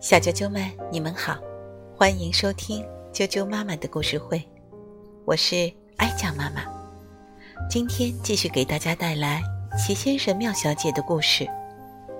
[0.00, 1.38] 小啾啾们，你们好，
[1.96, 4.42] 欢迎收听啾啾妈妈的故事会，
[5.24, 6.64] 我是爱酱妈妈。
[7.70, 9.40] 今天继续给大家带来
[9.78, 11.46] 齐先生、妙小姐的故事。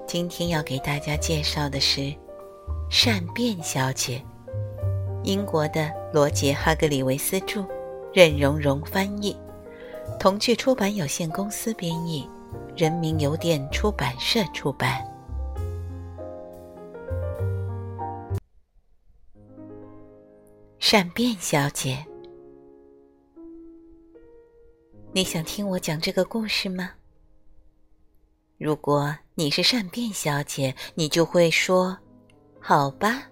[0.06, 2.14] 今天要给大家介绍的是
[2.88, 4.22] 善变小姐，
[5.24, 7.64] 英国的罗杰·哈格里维斯著，
[8.12, 9.36] 任蓉蓉翻译，
[10.20, 12.28] 童趣出版有限公司编译，
[12.76, 15.07] 人民邮电出版社出版。
[20.90, 22.02] 善变小姐，
[25.12, 26.92] 你想听我讲这个故事吗？
[28.56, 31.94] 如果你是善变小姐，你就会说
[32.58, 33.28] ：“好吧。”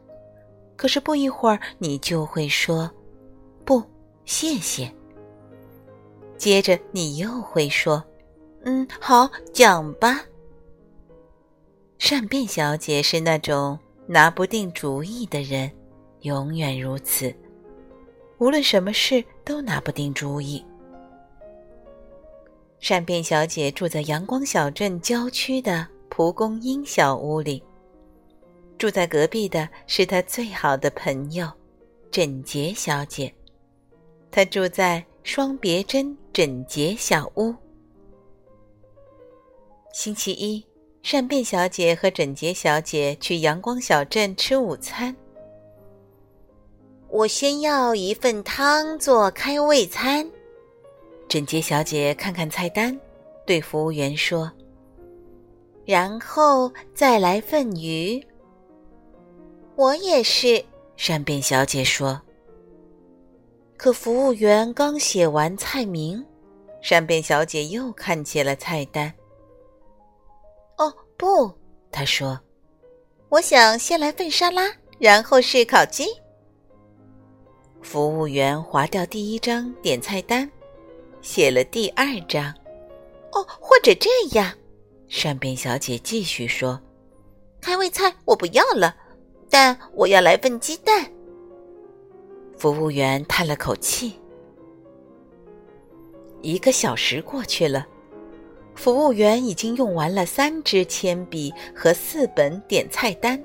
[0.76, 2.90] 可是不一会儿，你就会说
[3.64, 3.82] ：“不，
[4.26, 4.94] 谢谢。”
[6.36, 8.04] 接着你又会说
[8.66, 10.22] ：“嗯，好，讲吧。”
[11.96, 15.72] 善变小姐是那种拿不定主意的人，
[16.20, 17.34] 永远如此。
[18.38, 20.64] 无论什么事都拿不定主意。
[22.78, 27.62] 善变小姐住在阳光小镇郊区的蒲公英小屋里。
[28.78, 31.50] 住在隔壁的是她最好的朋友，
[32.10, 33.32] 整洁小姐。
[34.30, 37.54] 她住在双别针整洁小屋。
[39.94, 40.62] 星期一，
[41.02, 45.16] 善变小姐和整洁小姐去阳光小镇吃午餐。
[47.08, 50.28] 我先要一份汤做开胃餐。
[51.28, 52.98] 整洁小姐看看菜单，
[53.46, 54.50] 对服务员说
[55.84, 58.24] ：“然后再来份鱼。”
[59.76, 60.64] 我也是，
[60.96, 62.20] 善变小姐说。
[63.76, 66.24] 可服务员刚写完菜名，
[66.80, 69.12] 善变小姐又看起了菜单。
[70.78, 71.50] 哦，不，
[71.90, 72.40] 她说
[73.28, 76.04] ：“我想先来份沙拉，然后是烤鸡。”
[77.86, 80.50] 服务员划掉第一张点菜单，
[81.22, 82.52] 写了第二张。
[83.30, 84.52] 哦，或者这样，
[85.06, 86.80] 善变小姐继续说
[87.62, 88.96] ：“开胃菜我不要了，
[89.48, 91.08] 但我要来份鸡蛋。”
[92.58, 94.14] 服务员叹了口气。
[96.42, 97.86] 一个小时过去了，
[98.74, 103.40] 服务员已经用完了三支铅笔和四本点菜单。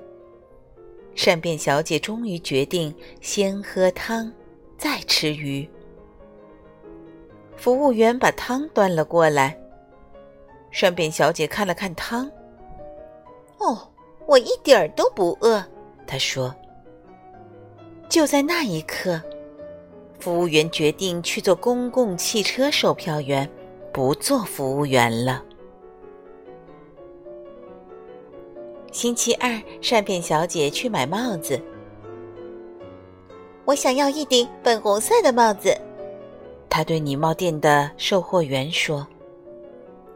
[1.13, 4.31] 善变小姐终于决定先喝汤，
[4.77, 5.67] 再吃鱼。
[7.55, 9.57] 服务员把汤端了过来。
[10.71, 12.31] 善变小姐看了看汤
[13.59, 13.89] ，“哦，
[14.25, 15.63] 我一点儿都不饿。”
[16.07, 16.53] 她说。
[18.09, 19.21] 就在那一刻，
[20.19, 23.49] 服务员决定去做公共汽车售票员，
[23.93, 25.41] 不做服务员了。
[29.01, 31.59] 星期二，善变小姐去买帽子。
[33.65, 35.75] 我想要一顶粉红色的帽子。
[36.69, 39.07] 她对礼帽店的售货员说。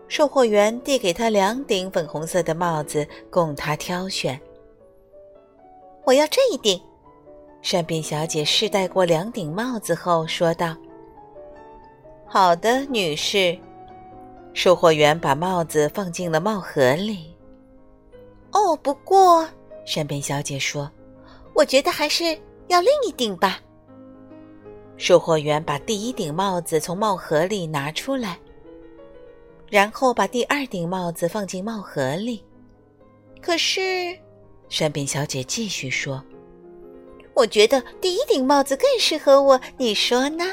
[0.07, 4.39] 售货员递给她两顶粉红色的帽子，供她挑选。
[6.03, 6.79] 我要这一顶。
[7.63, 10.77] 善变小姐试戴过两顶帽子后说道
[12.29, 13.57] ：“好的，女士。”
[14.53, 17.34] 售货员把帽子放进了帽盒里。
[18.55, 19.45] 哦，不过，
[19.85, 20.89] 山本小姐说
[21.53, 22.23] ：“我觉得还是
[22.69, 23.59] 要另一顶吧。”
[24.95, 28.39] 售货员把第一顶帽子从帽盒里拿出来，
[29.69, 32.45] 然后把第二顶帽子放进帽盒里。
[33.41, 34.17] 可是，
[34.69, 36.23] 山本小姐继续说
[37.35, 40.45] ：“我觉得第一顶帽子更适合我，你说呢？”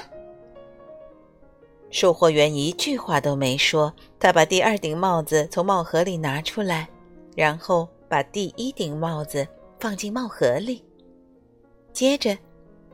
[1.88, 6.88] 售货员一句话都没说，他把第二顶帽子从帽盒里拿出来。
[7.34, 9.46] 然后把第一顶帽子
[9.80, 10.84] 放进帽盒里，
[11.92, 12.36] 接着，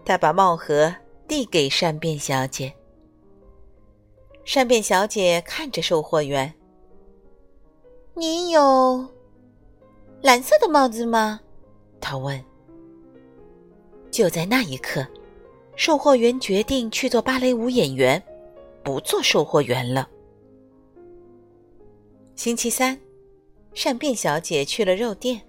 [0.05, 0.95] 他把帽盒
[1.27, 2.73] 递给善变小姐。
[4.45, 6.55] 善变小姐看着售货员
[8.15, 9.07] ：“你有
[10.23, 11.41] 蓝色的帽子吗？”
[12.01, 12.43] 他问。
[14.11, 15.07] 就在那一刻，
[15.77, 18.21] 售货员决定去做芭蕾舞演员，
[18.83, 20.09] 不做售货员了。
[22.35, 22.99] 星期三。
[23.75, 25.41] 善变小姐去了肉店。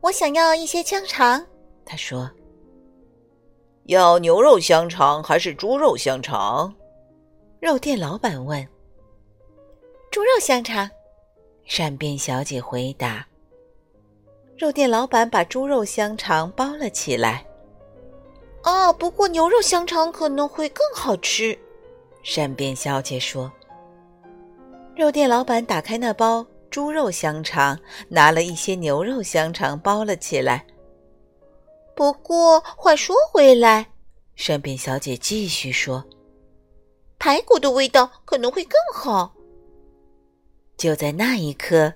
[0.00, 1.44] 我想要一些香肠，
[1.84, 2.30] 她说。
[3.84, 6.74] 要牛肉香肠还是猪肉香肠？
[7.58, 8.66] 肉店老板问。
[10.10, 10.88] 猪肉香肠，
[11.64, 13.26] 善变小姐回答。
[14.56, 17.46] 肉店老板把猪肉香肠包了起来。
[18.64, 21.58] 哦，不过牛肉香肠可能会更好吃，
[22.22, 23.50] 善变小姐说。
[24.98, 27.78] 肉店老板打开那包猪肉香肠，
[28.08, 30.66] 拿了一些牛肉香肠包了起来。
[31.94, 33.92] 不过话说回来，
[34.34, 36.04] 善变小姐继续说
[37.16, 39.36] ：“排骨的味道可能会更好。”
[40.76, 41.94] 就在那一刻，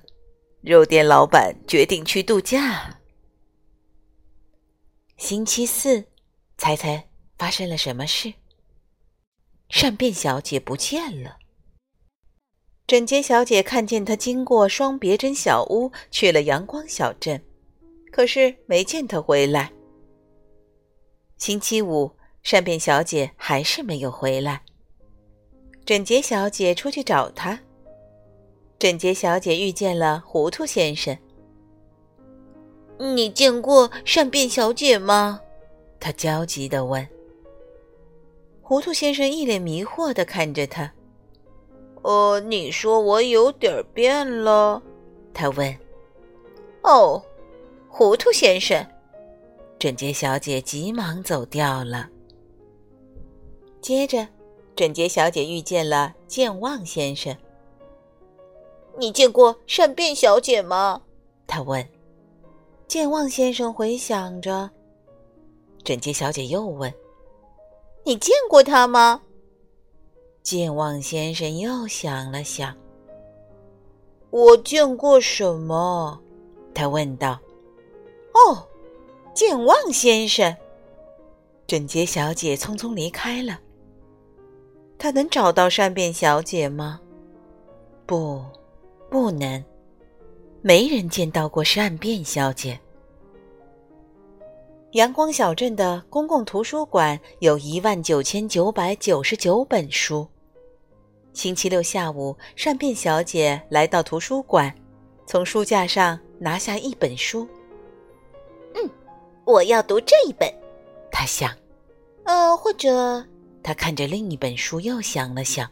[0.60, 3.00] 肉店老板决定去度假。
[5.16, 6.04] 星期四，
[6.56, 8.32] 猜猜发生了什么事？
[9.68, 11.38] 善变小姐不见了。
[12.86, 17.40] 整洁小姐看见她经过双别针小屋，去了阳光小镇，
[18.10, 19.72] 可是没见她回来。
[21.38, 22.10] 星期五，
[22.42, 24.62] 善变小姐还是没有回来。
[25.84, 27.58] 整洁小姐出去找她。
[28.78, 31.16] 整洁小姐遇见了糊涂先生。
[32.98, 35.40] 你见过善变小姐吗？
[35.98, 37.08] 她焦急地问。
[38.60, 40.92] 糊涂先生一脸迷惑地看着她。
[42.02, 44.82] 呃，你说我有点变了？
[45.32, 45.78] 他问。
[46.82, 47.22] 哦，
[47.88, 48.84] 糊涂先生。
[49.78, 52.08] 整洁小姐急忙走掉了。
[53.80, 54.26] 接着，
[54.76, 57.36] 整洁小姐遇见了健忘先生。
[58.98, 61.02] 你见过善变小姐吗？
[61.46, 61.86] 他问。
[62.86, 64.70] 健忘先生回想着。
[65.82, 66.92] 整洁小姐又问
[68.04, 69.22] ：“你见过她吗？”
[70.42, 72.76] 健忘先生又想了想。
[74.30, 76.20] “我见过什么？”
[76.74, 77.38] 他问道。
[78.34, 78.66] “哦，
[79.34, 80.54] 健忘先生。”
[81.66, 83.60] 整洁小姐匆匆离开了。
[84.98, 87.00] 他能找到善变小姐吗？
[88.06, 88.42] 不。
[89.10, 89.62] 不能，
[90.62, 92.80] 没人见到过善变小姐。
[94.92, 100.28] 阳光小镇的公共图书馆有一万九千九百九十九本书。
[101.32, 104.74] 星期六下午，善变小姐来到图书馆，
[105.24, 107.48] 从书架上拿下一本书。
[108.74, 108.90] 嗯，
[109.46, 110.46] 我要读这一本，
[111.10, 111.50] 她想。
[112.24, 113.24] 呃，或者，
[113.62, 115.70] 她看着另一本书，又想了想。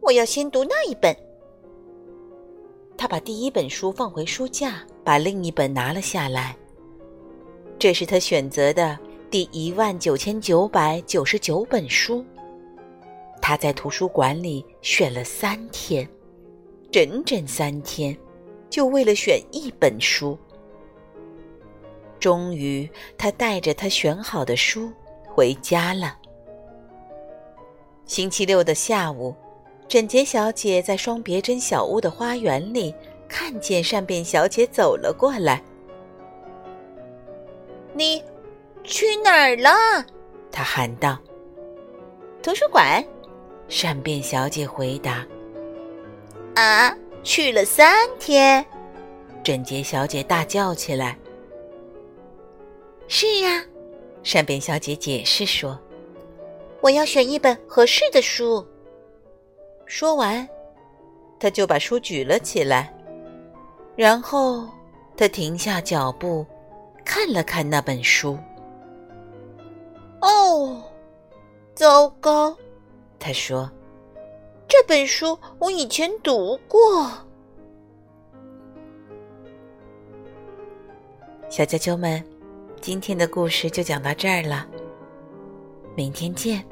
[0.00, 1.14] 我要先读那一本。
[2.96, 6.56] 他把第一本书放回书架，把另一本拿了下来。
[7.80, 8.98] 这是他选择的
[9.30, 12.22] 第一万九千九百九十九本书。
[13.40, 16.06] 他在图书馆里选了三天，
[16.92, 18.14] 整整三天，
[18.68, 20.38] 就为了选一本书。
[22.18, 22.86] 终于，
[23.16, 24.92] 他带着他选好的书
[25.26, 26.18] 回家了。
[28.04, 29.34] 星期六的下午。
[29.88, 32.94] 整洁小姐在双别针小屋的花园里
[33.26, 35.60] 看见善变小姐走了过来。
[38.00, 38.24] 你
[38.82, 39.70] 去哪儿了？
[40.50, 41.18] 他喊道。
[42.42, 43.04] 图书馆。
[43.68, 45.26] 善变小姐回答。
[46.54, 48.64] 啊，去了三天。
[49.44, 51.14] 整洁小姐大叫起来。
[53.06, 53.62] 是呀，
[54.22, 55.78] 善变小姐解释说
[56.80, 58.66] ：“我要选一本合适的书。”
[59.84, 60.48] 说完，
[61.38, 62.94] 他就把书举了起来，
[63.94, 64.66] 然后
[65.18, 66.46] 他停下脚步，
[67.04, 68.38] 看了看那本书。
[70.20, 70.82] 哦，
[71.74, 72.56] 糟糕！
[73.18, 73.70] 他说
[74.68, 77.10] ：“这本书我以前读过。”
[81.48, 82.22] 小啾啾们，
[82.80, 84.66] 今天的故事就讲到这儿了，
[85.96, 86.64] 明天见。